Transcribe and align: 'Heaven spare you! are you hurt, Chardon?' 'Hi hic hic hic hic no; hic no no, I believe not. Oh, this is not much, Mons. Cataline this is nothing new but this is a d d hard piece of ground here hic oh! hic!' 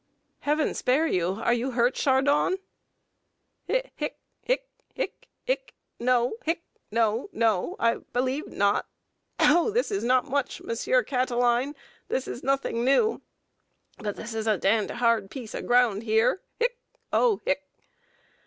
'Heaven 0.39 0.73
spare 0.73 1.05
you! 1.05 1.33
are 1.43 1.53
you 1.53 1.73
hurt, 1.73 1.93
Chardon?' 1.93 2.57
'Hi 3.69 3.83
hic 3.95 4.17
hic 4.41 4.67
hic 4.95 5.27
hic 5.45 5.75
no; 5.99 6.37
hic 6.43 6.63
no 6.89 7.29
no, 7.31 7.75
I 7.77 7.97
believe 8.11 8.47
not. 8.47 8.87
Oh, 9.39 9.69
this 9.69 9.91
is 9.91 10.03
not 10.03 10.25
much, 10.25 10.59
Mons. 10.59 10.85
Cataline 11.05 11.75
this 12.07 12.27
is 12.27 12.41
nothing 12.41 12.83
new 12.83 13.21
but 13.99 14.15
this 14.15 14.33
is 14.33 14.47
a 14.47 14.57
d 14.57 14.87
d 14.87 14.93
hard 14.95 15.29
piece 15.29 15.53
of 15.53 15.67
ground 15.67 16.01
here 16.01 16.41
hic 16.59 16.79
oh! 17.13 17.39
hic!' 17.45 17.61